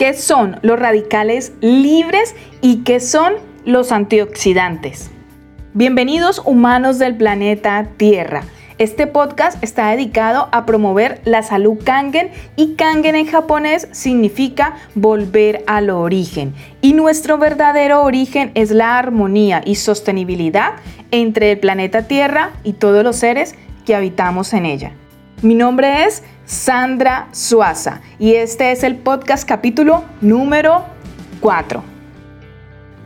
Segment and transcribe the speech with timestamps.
[0.00, 3.34] ¿Qué son los radicales libres y qué son
[3.66, 5.10] los antioxidantes?
[5.74, 8.44] Bienvenidos humanos del planeta Tierra.
[8.78, 15.64] Este podcast está dedicado a promover la salud Kangen y Kangen en japonés significa volver
[15.66, 16.54] al origen.
[16.80, 20.76] Y nuestro verdadero origen es la armonía y sostenibilidad
[21.10, 23.54] entre el planeta Tierra y todos los seres
[23.84, 24.92] que habitamos en ella.
[25.42, 30.84] Mi nombre es Sandra Suaza y este es el podcast capítulo número
[31.40, 31.82] 4.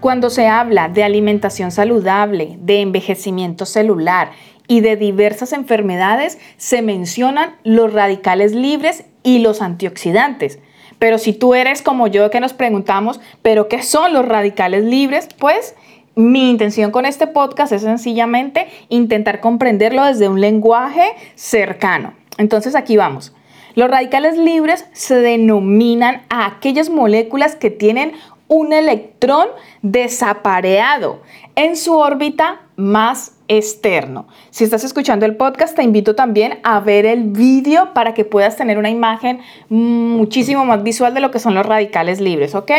[0.01, 4.33] Cuando se habla de alimentación saludable, de envejecimiento celular
[4.67, 10.59] y de diversas enfermedades, se mencionan los radicales libres y los antioxidantes.
[10.99, 15.29] Pero si tú eres como yo que nos preguntamos, ¿pero qué son los radicales libres?
[15.39, 15.77] Pues
[16.17, 22.24] mi intención con este podcast es sencillamente intentar comprenderlo desde un lenguaje cercano.
[22.39, 23.33] Entonces aquí vamos.
[23.75, 28.13] Los radicales libres se denominan a aquellas moléculas que tienen
[28.47, 29.49] un electrón
[29.83, 31.23] desapareado
[31.57, 34.27] en su órbita más externo.
[34.51, 38.57] Si estás escuchando el podcast, te invito también a ver el vídeo para que puedas
[38.57, 42.71] tener una imagen muchísimo más visual de lo que son los radicales libres, ¿ok?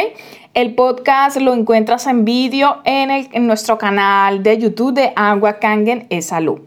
[0.53, 6.07] El podcast lo encuentras en vídeo en, en nuestro canal de YouTube de Agua Kangen
[6.09, 6.59] es Salud.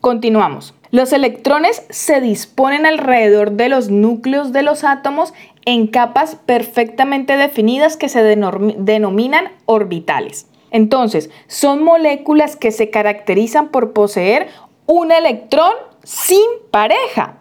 [0.00, 0.77] Continuamos.
[0.90, 5.34] Los electrones se disponen alrededor de los núcleos de los átomos
[5.66, 10.46] en capas perfectamente definidas que se denominan orbitales.
[10.70, 14.48] Entonces, son moléculas que se caracterizan por poseer
[14.86, 15.72] un electrón
[16.04, 17.36] sin pareja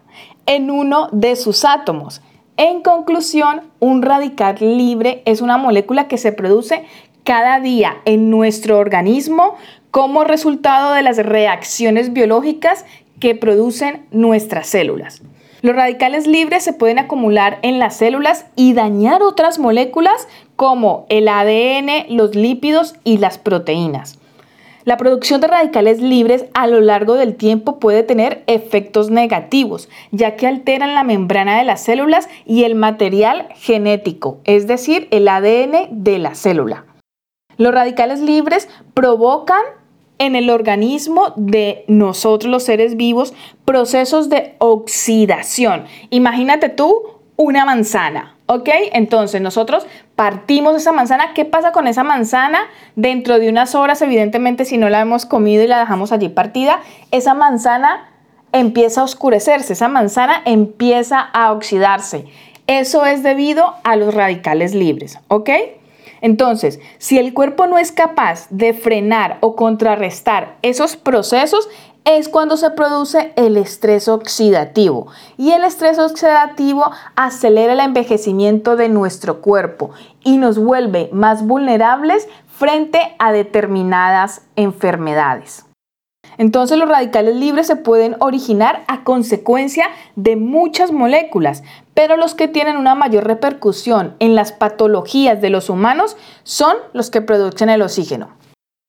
[0.45, 2.21] en uno de sus átomos.
[2.57, 6.85] En conclusión, un radical libre es una molécula que se produce
[7.23, 9.55] cada día en nuestro organismo
[9.91, 12.85] como resultado de las reacciones biológicas
[13.19, 15.21] que producen nuestras células.
[15.61, 21.27] Los radicales libres se pueden acumular en las células y dañar otras moléculas como el
[21.27, 24.19] ADN, los lípidos y las proteínas.
[24.87, 30.37] La producción de radicales libres a lo largo del tiempo puede tener efectos negativos, ya
[30.37, 35.89] que alteran la membrana de las células y el material genético, es decir, el ADN
[36.03, 36.85] de la célula.
[37.57, 39.61] Los radicales libres provocan
[40.19, 43.33] en el organismo de nosotros los seres vivos
[43.65, 45.85] procesos de oxidación.
[46.09, 48.69] Imagínate tú una manzana, ¿ok?
[48.93, 49.85] Entonces nosotros
[50.15, 51.33] partimos esa manzana.
[51.33, 52.59] ¿Qué pasa con esa manzana?
[52.95, 56.79] Dentro de unas horas, evidentemente, si no la hemos comido y la dejamos allí partida,
[57.11, 58.09] esa manzana
[58.51, 62.25] empieza a oscurecerse, esa manzana empieza a oxidarse.
[62.65, 65.49] Eso es debido a los radicales libres, ¿ok?
[66.21, 71.69] Entonces, si el cuerpo no es capaz de frenar o contrarrestar esos procesos,
[72.05, 75.07] es cuando se produce el estrés oxidativo.
[75.37, 79.91] Y el estrés oxidativo acelera el envejecimiento de nuestro cuerpo
[80.23, 85.65] y nos vuelve más vulnerables frente a determinadas enfermedades.
[86.37, 92.47] Entonces los radicales libres se pueden originar a consecuencia de muchas moléculas, pero los que
[92.47, 97.81] tienen una mayor repercusión en las patologías de los humanos son los que producen el
[97.81, 98.29] oxígeno.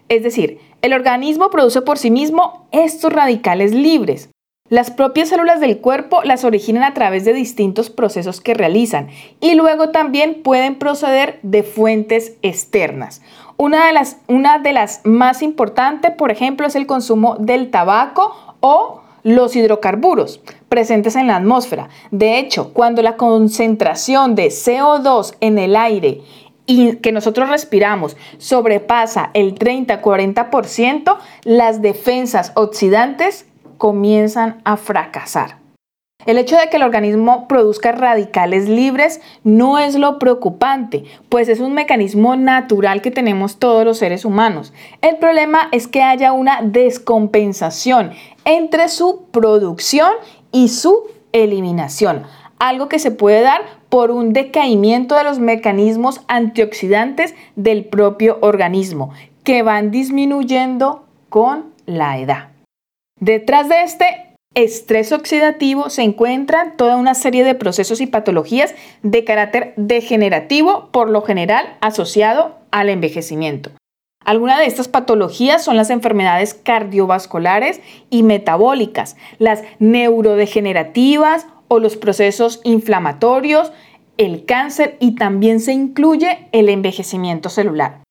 [0.08, 4.30] Es decir, el organismo produce por sí mismo estos radicales libres.
[4.70, 9.08] Las propias células del cuerpo las originan a través de distintos procesos que realizan
[9.40, 13.22] y luego también pueden proceder de fuentes externas.
[13.56, 18.36] Una de las, una de las más importantes, por ejemplo, es el consumo del tabaco
[18.60, 21.88] o los hidrocarburos presentes en la atmósfera.
[22.10, 26.20] De hecho, cuando la concentración de CO2 en el aire
[26.66, 33.46] y que nosotros respiramos sobrepasa el 30-40%, las defensas oxidantes
[33.78, 35.56] comienzan a fracasar.
[36.26, 41.60] El hecho de que el organismo produzca radicales libres no es lo preocupante, pues es
[41.60, 44.74] un mecanismo natural que tenemos todos los seres humanos.
[45.00, 48.10] El problema es que haya una descompensación
[48.44, 50.10] entre su producción
[50.52, 52.24] y su eliminación,
[52.58, 59.12] algo que se puede dar por un decaimiento de los mecanismos antioxidantes del propio organismo,
[59.44, 62.57] que van disminuyendo con la edad.
[63.20, 69.24] Detrás de este estrés oxidativo se encuentran toda una serie de procesos y patologías de
[69.24, 73.70] carácter degenerativo, por lo general asociado al envejecimiento.
[74.24, 77.80] Algunas de estas patologías son las enfermedades cardiovasculares
[78.10, 83.72] y metabólicas, las neurodegenerativas o los procesos inflamatorios,
[84.16, 88.02] el cáncer y también se incluye el envejecimiento celular.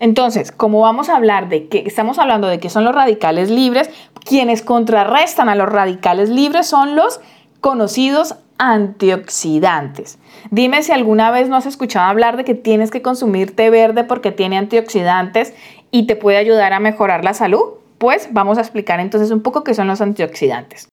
[0.00, 3.90] Entonces, como vamos a hablar de que estamos hablando de que son los radicales libres,
[4.24, 7.20] quienes contrarrestan a los radicales libres son los
[7.60, 10.18] conocidos antioxidantes.
[10.50, 14.04] Dime si alguna vez no has escuchado hablar de que tienes que consumir té verde
[14.04, 15.54] porque tiene antioxidantes
[15.90, 17.62] y te puede ayudar a mejorar la salud.
[17.98, 20.88] Pues vamos a explicar entonces un poco qué son los antioxidantes.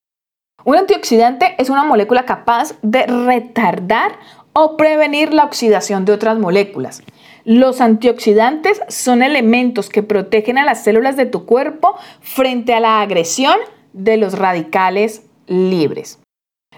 [0.65, 4.13] Un antioxidante es una molécula capaz de retardar
[4.51, 7.03] o prevenir la oxidación de otras moléculas.
[7.47, 12.99] Los antioxidantes son elementos que protegen a las células de tu cuerpo frente a la
[12.99, 13.55] agresión
[13.93, 16.19] de los radicales libres.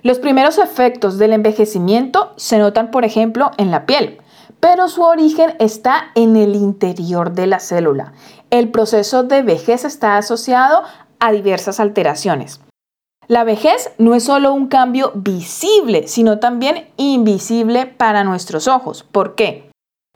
[0.04, 4.20] Los primeros efectos del envejecimiento se notan, por ejemplo, en la piel,
[4.60, 8.14] pero su origen está en el interior de la célula.
[8.52, 10.84] El proceso de vejez está asociado
[11.20, 12.62] a diversas alteraciones.
[13.28, 19.02] La vejez no es solo un cambio visible, sino también invisible para nuestros ojos.
[19.02, 19.69] ¿Por qué?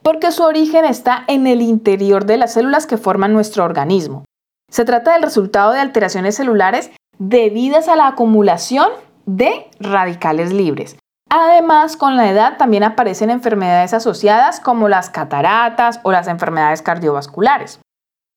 [0.03, 4.25] Porque su origen está en el interior de las células que forman nuestro organismo.
[4.69, 8.89] Se trata del resultado de alteraciones celulares debidas a la acumulación
[9.25, 10.97] de radicales libres.
[11.29, 17.79] Además, con la edad también aparecen enfermedades asociadas como las cataratas o las enfermedades cardiovasculares.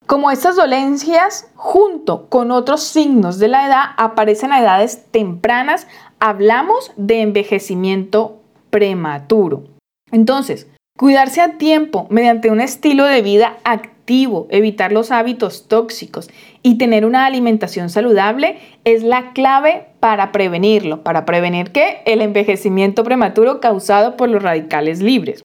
[0.07, 5.89] Como estas dolencias, junto con otros signos de la edad, aparecen a edades tempranas,
[6.21, 8.41] hablamos de envejecimiento
[8.71, 9.65] prematuro.
[10.13, 16.31] Entonces, cuidarse a tiempo mediante un estilo de vida activo, evitar los hábitos tóxicos
[16.63, 23.05] y tener una alimentación saludable es la clave para prevenirlo, para prevenir que el envejecimiento
[23.05, 25.43] prematuro causado por los radicales libres.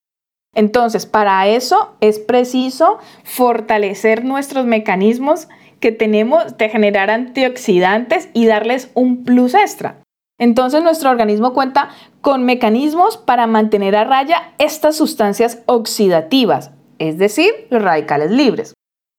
[0.53, 5.47] Entonces, para eso es preciso fortalecer nuestros mecanismos
[5.79, 10.01] que tenemos de generar antioxidantes y darles un plus extra.
[10.41, 11.89] Entonces, nuestro organismo cuenta
[12.21, 18.73] con mecanismos para mantener a raya estas sustancias oxidativas, es decir, los radicales libres,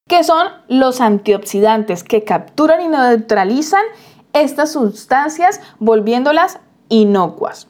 [0.08, 3.84] que son los antioxidantes que capturan y neutralizan
[4.32, 6.58] estas sustancias volviéndolas
[6.88, 7.68] inocuas.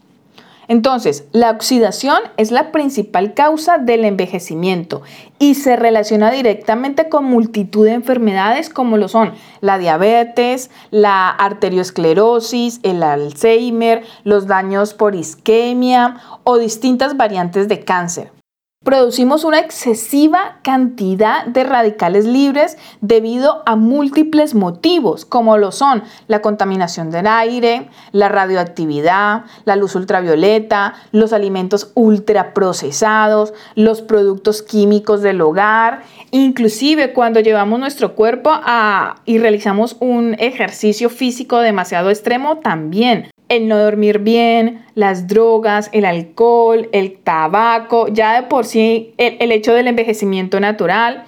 [0.73, 5.03] Entonces, la oxidación es la principal causa del envejecimiento
[5.39, 12.81] y se relaciona directamente con multitud de enfermedades como lo son la diabetes, la arteriosclerosis,
[12.85, 18.42] el Alzheimer, los daños por isquemia o distintas variantes de cáncer.
[18.85, 26.43] Producimos una excesiva cantidad de radicales libres debido a múltiples motivos, como lo son la
[26.43, 35.43] contaminación del aire, la radioactividad, la luz ultravioleta, los alimentos ultraprocesados, los productos químicos del
[35.43, 36.03] hogar,
[36.33, 43.69] inclusive cuando llevamos nuestro cuerpo a, y realizamos un ejercicio físico demasiado extremo, también el
[43.69, 49.75] no dormir bien, las drogas, el alcohol, el tabaco, ya de por sí el, hecho
[49.75, 51.25] del envejecimiento natural,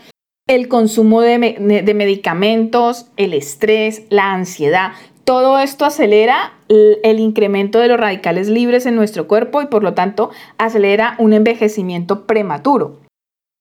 [0.49, 1.39] el consumo de,
[1.95, 4.93] medicamentos, el estrés, la ansiedad,
[5.25, 9.93] todo esto acelera el, incremento de los radicales libres en nuestro cuerpo y por lo
[9.93, 13.03] tanto acelera un envejecimiento prematuro.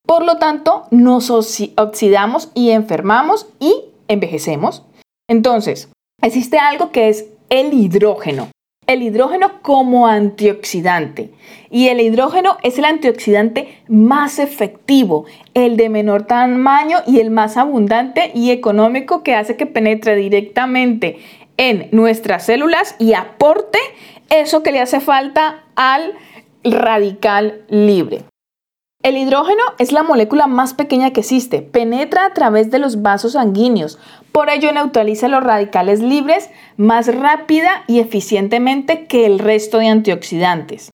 [0.08, 3.74] Por lo tanto, nos oxidamos y enfermamos y
[4.08, 4.84] envejecemos.
[5.30, 5.90] Entonces,
[6.22, 8.50] existe algo que es el hidrógeno.
[8.94, 11.32] El hidrógeno como antioxidante.
[11.72, 15.26] Y el hidrógeno es el antioxidante más efectivo,
[15.56, 21.18] el de menor tamaño y el más abundante y económico que hace que penetre directamente
[21.58, 23.80] en nuestras células y aporte
[24.30, 26.14] eso que le hace falta al
[26.64, 28.22] radical libre.
[29.04, 33.34] El hidrógeno es la molécula más pequeña que existe, penetra a través de los vasos
[33.34, 34.00] sanguíneos,
[34.32, 40.92] por ello neutraliza los radicales libres más rápida y eficientemente que el resto de antioxidantes.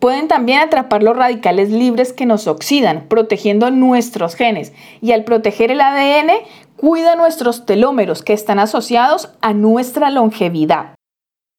[0.00, 5.70] Pueden también atrapar los radicales libres que nos oxidan, protegiendo nuestros genes, y al proteger
[5.70, 6.32] el ADN,
[6.76, 10.95] cuida nuestros telómeros que están asociados a nuestra longevidad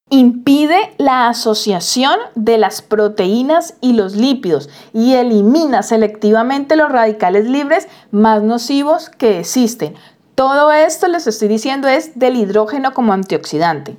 [0.10, 7.88] impide la asociación de las proteínas y los lípidos y elimina selectivamente los radicales libres
[8.12, 9.96] más nocivos que existen.
[10.36, 13.98] Todo esto les estoy diciendo es del hidrógeno como antioxidante.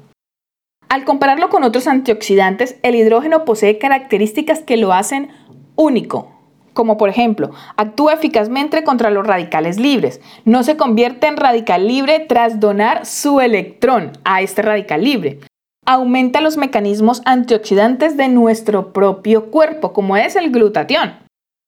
[0.89, 5.29] Al compararlo con otros antioxidantes, el hidrógeno posee características que lo hacen
[5.77, 6.33] único,
[6.73, 10.23] como por ejemplo, actúa eficazmente contra los radicales libres.
[10.47, 15.41] No se convierte en radical libre tras donar su electrón a este radical libre
[15.89, 21.15] aumenta los mecanismos antioxidantes de nuestro propio cuerpo, como es el glutatión,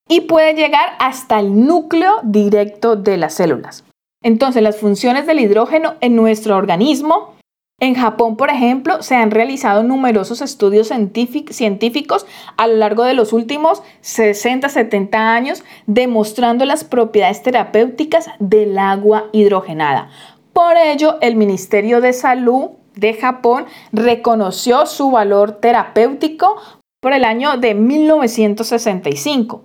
[0.07, 3.83] y puede llegar hasta el núcleo directo de las células.
[4.23, 7.33] Entonces, las funciones del hidrógeno en nuestro organismo,
[7.79, 13.33] en Japón, por ejemplo, se han realizado numerosos estudios científicos a lo largo de los
[13.33, 20.09] últimos 60-70 años demostrando las propiedades terapéuticas del agua hidrogenada.
[20.53, 26.57] Por ello, el Ministerio de Salud de Japón reconoció su valor terapéutico
[27.01, 29.63] por el año de 1965.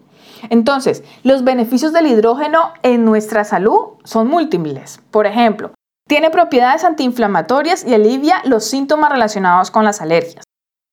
[0.50, 5.00] Entonces, los beneficios del hidrógeno en nuestra salud son múltiples.
[5.11, 5.73] Por ejemplo,
[6.09, 10.45] tiene propiedades antiinflamatorias y alivia los síntomas relacionados con las alergias.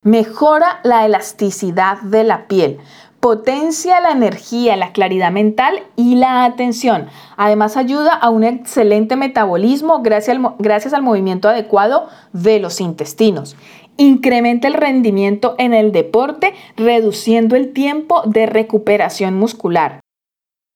[0.03, 2.79] Mejora la elasticidad de la piel.
[3.23, 7.07] Potencia la energía, la claridad mental y la atención.
[7.37, 13.55] Además ayuda a un excelente metabolismo gracias al, gracias al movimiento adecuado de los intestinos.
[13.95, 20.01] Incrementa el rendimiento en el deporte reduciendo el tiempo de recuperación muscular.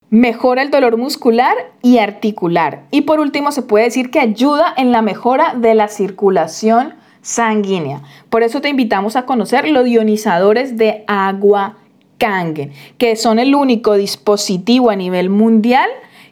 [0.10, 2.84] Mejora el dolor muscular y articular.
[2.92, 8.04] Y por último se puede decir que ayuda en la mejora de la circulación sanguínea.
[8.30, 11.76] Por eso te invitamos a conocer los ionizadores de agua
[12.18, 15.90] Kangen, que son el único dispositivo a nivel mundial